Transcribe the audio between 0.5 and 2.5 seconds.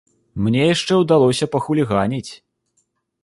яшчэ ўдалося пахуліганіць!